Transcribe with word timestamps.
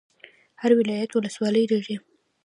هر 0.61 0.71
ولایت 0.79 1.11
ولسوالۍ 1.13 1.63
لري 1.71 1.95